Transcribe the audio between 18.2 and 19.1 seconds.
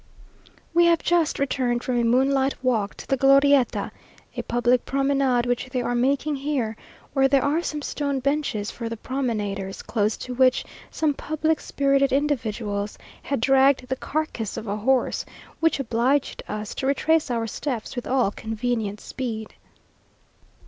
convenient